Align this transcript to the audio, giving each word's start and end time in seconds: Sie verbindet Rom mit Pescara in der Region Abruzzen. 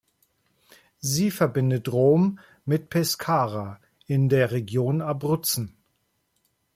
Sie 0.97 1.29
verbindet 1.29 1.89
Rom 1.93 2.39
mit 2.65 2.89
Pescara 2.89 3.79
in 4.07 4.29
der 4.29 4.49
Region 4.49 4.99
Abruzzen. 5.03 5.77